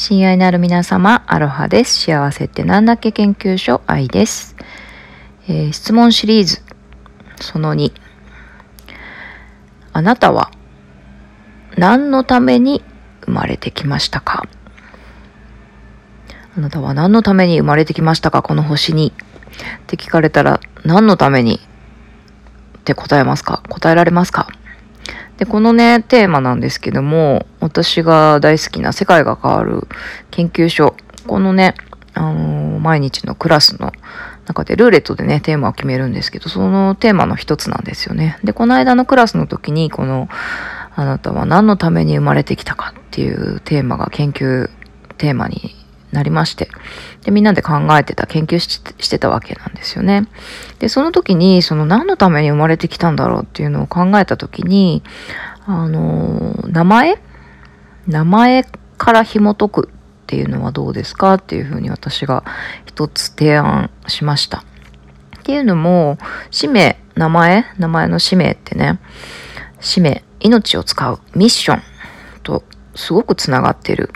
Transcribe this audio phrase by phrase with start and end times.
[0.00, 2.02] 親愛なる皆様、アロハです。
[2.02, 4.54] 幸せってなんだっけ研究所愛です、
[5.48, 6.62] えー、質問シリーズ、
[7.40, 7.92] その2。
[9.92, 10.52] あなたは
[11.76, 12.84] 何のために
[13.22, 14.44] 生まれてきましたか？
[16.56, 18.40] あなたは何のために生まれてきましたか？
[18.42, 19.12] この星に。
[19.16, 21.56] って聞かれたら何のために？
[21.56, 23.64] って答えますか？
[23.68, 24.46] 答えられますか？
[25.38, 29.88] で、このね、テーマなんですけども、私が大好きな世界が変わる
[30.30, 30.94] 研究所、
[31.26, 31.74] このね、
[32.14, 33.92] あのー、毎日のクラスの
[34.46, 38.38] 中でルーレットでね、テーマを決めるんですけど、そのテーマの一つなんですよね。
[38.42, 40.28] で、この間のクラスの時に、この、
[40.96, 44.68] あなたは何のために生まれてきたかっていうテーマが研究
[45.18, 45.76] テーマに
[46.12, 46.70] なりまして。
[47.24, 50.26] で、みんなで考えてた、研究してたわけなんですよね。
[50.78, 55.02] で、その時に、その何のために生まれてきたんだろうっていうのを考えた時に、
[55.66, 57.18] あの、名前？
[58.06, 58.64] 名前
[58.96, 62.42] から紐解くっていうのはどうですかっていうふうに私が
[62.86, 64.58] 一つ提案しました。
[64.58, 66.16] っていうのも、
[66.50, 67.66] 使命、名前？
[67.78, 68.98] 名前の使命ってね、
[69.80, 71.82] 使命、命を使うミッション
[72.42, 74.10] とすごくつながってる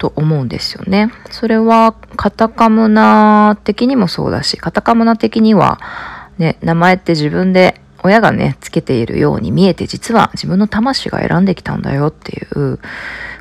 [0.00, 1.12] と思うんですよね。
[1.30, 5.78] それはカタカムナ的にもそうだし、カタカムナ的には
[6.38, 12.78] ね、名前って自分で親がね、つけているように見えて実は自分の魂が選んできたんだよっていう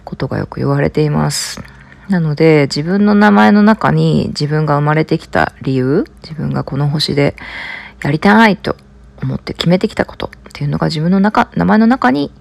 [0.03, 1.61] ことがよく言われています。
[2.09, 7.35] なので自分の名前の中に自分が生まれてきた理由、自分がこの星で
[8.03, 8.75] やりたいと
[9.23, 12.33] 思って決めてきたことっていうのが自分の中、名前の中に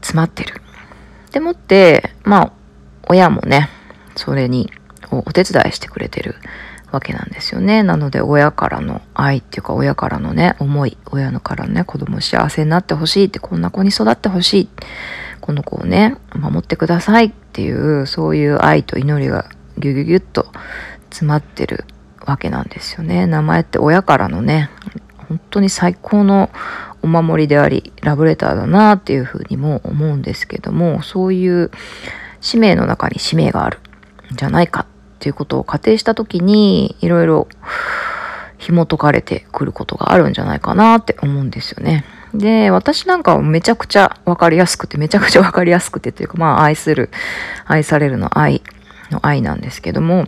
[0.00, 0.62] 詰まってる。
[1.32, 2.52] でもって、まあ
[3.08, 3.68] 親もね、
[4.16, 4.70] それに
[5.10, 6.36] お手伝いしてくれてる
[6.90, 7.82] わけなんですよね。
[7.82, 14.68] なので親からの愛っていうか親からのね、思い、親のからね、子供幸せになってほしいって、こんな子に育ってほしい。
[15.40, 19.46] この子をね、守ってくださいっていう、そういう愛と祈りが
[19.78, 20.46] ギュギュギュッと
[21.10, 21.84] 詰まってる
[22.24, 23.26] わけなんですよね。
[23.26, 24.70] 名前って親からのね、
[25.28, 26.50] 本当に最高の
[27.02, 31.70] お守りであり、ラブレターだなっていうふうにも思うんですけども、そういう
[32.44, 33.78] 使命の中に使命がある
[34.32, 34.86] んじゃないかっ
[35.18, 37.48] ていうことを仮定した時にいろいろ
[38.58, 42.04] 紐解かれてくることがあるんじゃないかなって思うんですよね。
[42.34, 47.10] で、私なんかはめちゃくちゃわかりやすくて、めちゃくちゃわかりやすくてというか、まあ愛する、
[47.64, 48.62] 愛されるの愛
[49.10, 50.26] の愛なんですけども、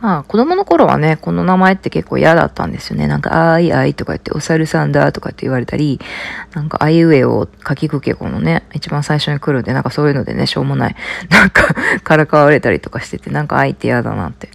[0.00, 3.06] まあ子供の頃はね、この名前って結構嫌だったんですよね。
[3.06, 6.00] なんか、あいあいとか言って、お猿さんだとかって言われたり、
[6.54, 10.96] なんか、あいうえをかきくけこのね、一番最初に来るんで、なんかそういうのでね、しょうもない、
[11.30, 14.48] なんかからかわれたりとかしてて、なんか愛って嫌だなって、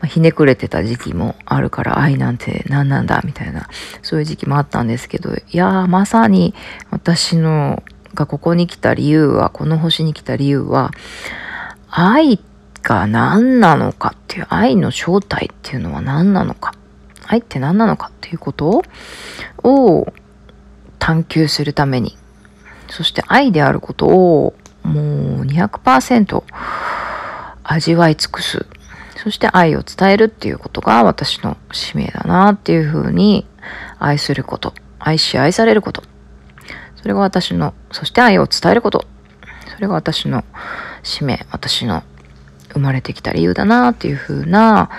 [0.00, 3.68] まあ、ひねくれてた時期もあるから、愛なんて何なんだ、みたいな、
[4.02, 6.54] そういう時期もあったんですけど、いやー、まさに
[6.90, 7.82] 私の、
[8.14, 10.90] がここに来た理由は、この星に来た理由は、
[11.90, 12.51] 愛って
[12.82, 16.74] が何なのかっていう、愛の正体っていうのは何なのか、
[17.26, 18.82] 愛って何なのかっていうこと
[19.62, 20.12] を
[20.98, 22.16] 探求するために、
[22.88, 26.42] そして愛であることをもう200%
[27.64, 28.66] 味わい尽くす。
[29.16, 33.46] そして愛を伝えるっていうことが私の使命だなっていうふうに
[34.00, 36.02] 愛すること、愛し愛されること。
[36.96, 39.06] それが私の、そして愛を伝えること。
[39.74, 40.44] それが私の
[41.02, 42.02] 使命、私の
[42.72, 44.90] 生まれてきた理由だなっていう風な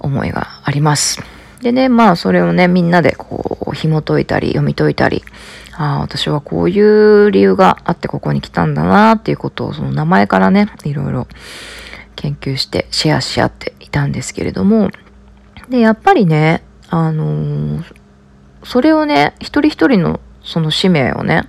[0.00, 1.20] 思いがあります。
[1.60, 5.24] でね、まあそれをね、みんなでこう紐解いたり読み解いたり、
[5.72, 11.26] ああ、私はこういう理由があってここに来たんだなっていうことをその名前からね、いろいろ
[12.14, 14.90] 研究してシェアし合っていたんですけれども、
[15.68, 17.84] で、やっぱりね、あのー、
[18.64, 21.44] それをね、一人一人のその使命をね、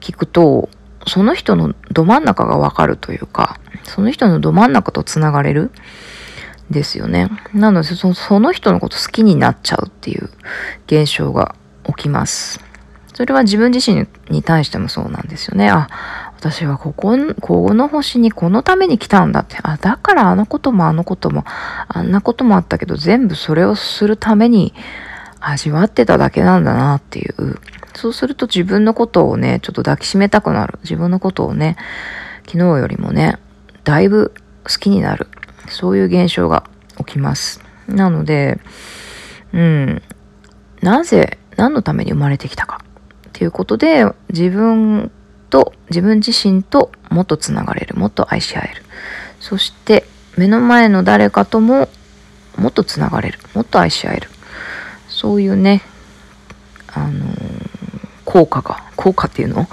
[0.00, 0.68] 聞くと、
[1.06, 5.70] その人のど真ん中がわかるというか、その人のど真ん中と繋がれる
[6.70, 7.28] ですよね。
[7.54, 10.30] なのでそ、その人のこと好きになっちゃうっていう
[10.86, 11.54] 現象が
[11.84, 12.60] 起きます。
[13.14, 15.68] それは自分自身に対してもそうなんですよね。
[15.68, 15.88] あ、
[16.38, 19.58] 私はここ、この星にこのために来たんだって。
[19.62, 21.44] あ、だからあのこともあのことも、
[21.88, 24.72] あんなこともあったけど、全部それをするために
[25.40, 27.60] 味わってただけなんだなっていう。
[28.02, 30.80] そうすると自分のことをね、ちょっと抱きしめたくなる。
[30.82, 31.76] 自分のことをね、
[32.46, 33.38] 昨日よりもね、
[33.84, 34.34] だいぶ
[34.64, 35.28] 好きになる。
[35.68, 36.64] そういう現象が
[36.98, 37.62] 起きます。
[37.86, 38.58] なので、
[39.52, 40.02] うん、
[40.80, 42.80] なぜ、何のために生まれてきたか
[43.28, 45.12] っていうことで、自分
[45.48, 48.82] と、自分自身ともっとつながれる、もっと愛し合える。
[49.38, 51.88] そして、目の前の誰かとも
[52.56, 54.28] もっとつながれる、もっと愛し合える。
[55.06, 55.82] そういうね、
[56.94, 57.24] あの
[58.32, 59.68] 効果が、効果っていうの？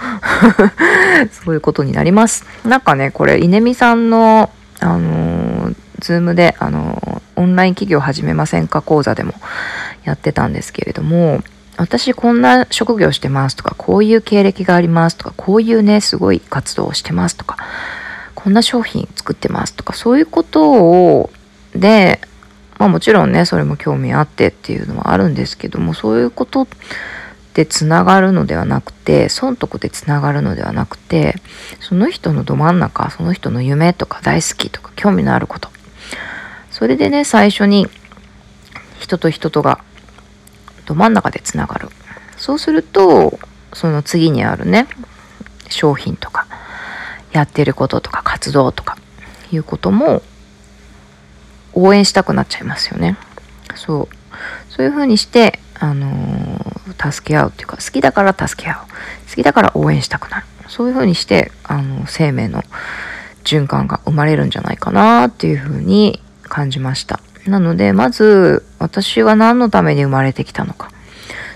[1.31, 2.43] そういうことになります。
[2.65, 4.49] なんかね、これ、稲見さんの、
[4.81, 8.81] あのー、ズームで、あのー、オンライン企業始めませんか？
[8.81, 9.33] 講座でも
[10.03, 11.41] やってたんですけれども、
[11.77, 17.55] 私こんな職業してますとか、こういう経歴がありますとか、こういうね、すごい活動をしてますとか、
[18.35, 21.29] こんな商品作ってますとか、そういうことを、
[21.73, 22.19] で、
[22.77, 26.67] まあもちろんね、それも興味あってっていうのはあるんですけども、そういうこと
[27.59, 31.35] でつながるのではなくて損得でつながるのではなくて
[31.81, 35.67] その人のど真ん中その人の夢とか大好きとか興味のあること。
[36.71, 37.87] それでね最初に
[38.97, 39.83] 人と人とが
[40.85, 41.89] ど真ん中でつながる。
[42.37, 43.37] そうすると
[43.73, 44.87] その次にあるね
[45.67, 46.47] 商品とか
[47.33, 48.97] やってることとか活動とか
[49.51, 50.21] いうことも
[51.73, 53.17] 応援したくなっちゃいますよね。
[53.75, 54.15] そう。
[54.69, 56.68] そういうふうにしてあのー、
[56.99, 58.75] 助け合うっていうか好きだから助け合う。
[59.29, 60.45] 好きだから応援したくなる。
[60.67, 62.63] そういうふうにしてあの生命の
[63.43, 67.19] 循環が生まれるんじゃないかなっていうふうに感じました。
[67.47, 70.91] なのでまず私は何のために生まれてきたのか。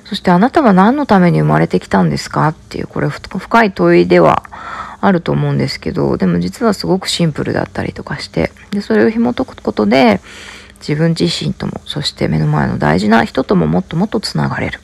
[0.06, 4.44] そしてあなたは何のために生まれてきたんですかっていうこれ深い問いでは
[5.01, 10.19] あると思うんですけどでも実はすごくシンプルだったりとかしてでそれを紐解くことで
[10.88, 14.81] 自分自身とも、そして目の前の大事な人とももっともっとつながれる。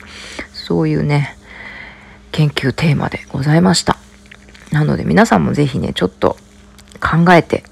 [0.70, 1.36] そういうね、
[2.30, 3.96] 研究テーマでございました。
[4.70, 6.36] なので皆さんもぜひね、ちょっと
[7.00, 7.64] 考えて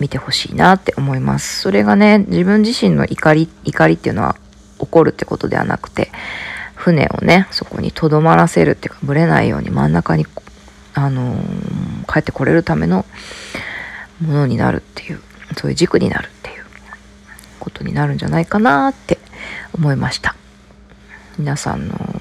[0.00, 1.62] みてほしいなって思います。
[1.62, 4.36] それがね、自分自身の怒り、怒りっていうのは
[4.78, 6.12] 起こるってことではなくて、
[6.74, 10.26] 船をね、そこにとどまらせるっていうか、ぶれないように真ん中に、
[10.92, 13.06] あのー、帰ってこれるための
[14.20, 15.22] ものになるっていう、
[15.56, 16.64] そういう軸になるっていう
[17.60, 19.16] ことになるんじゃないかなって
[19.72, 20.36] 思いました
[21.38, 22.11] 皆さんの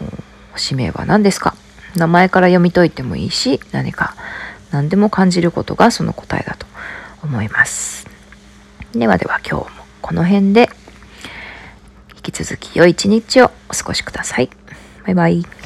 [0.61, 1.55] 使命は何ですか？
[1.95, 4.15] 名前から読み解いてもいいし何か
[4.71, 6.65] 何でも感じることがその答えだと
[7.23, 8.07] 思います。
[8.93, 10.69] ではでは今日もこの辺で
[12.15, 14.49] 引き続き良い一日をお過ごしください。
[15.05, 15.60] バイバイ。